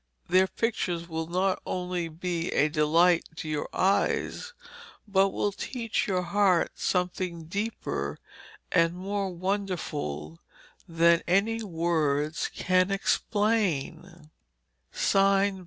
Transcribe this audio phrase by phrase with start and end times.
[0.27, 4.53] Their pictures will not only be a delight to your eyes,
[5.07, 8.17] but will teach your heart something deeper
[8.71, 10.39] and more wonderful
[10.89, 14.31] than any words can explain.